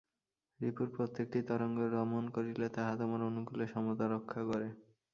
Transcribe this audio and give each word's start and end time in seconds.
রিপুর 0.59 0.87
প্রত্যেকটি 0.95 1.39
তরঙ্গ 1.49 1.79
দমন 1.93 2.25
করিলে 2.35 2.67
তাহা 2.75 2.93
তোমার 2.97 3.21
অনুকূলে 3.29 3.65
সমতা 3.67 4.05
রক্ষা 4.07 4.41
করে। 4.43 4.67